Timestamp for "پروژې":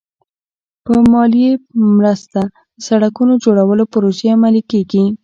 3.93-4.27